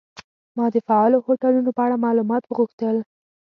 ما 0.57 0.65
د 0.75 0.77
فعالو 0.87 1.17
هوټلونو 1.25 1.69
په 1.77 1.81
اړه 1.85 2.03
معلومات 2.05 2.43
وغوښتل. 2.45 2.95